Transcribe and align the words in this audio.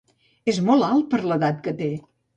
És 0.53 0.59
molt 0.69 0.87
alt 0.87 1.13
per 1.13 1.21
l'edat 1.27 1.63
que 1.69 1.75
té. 1.83 1.95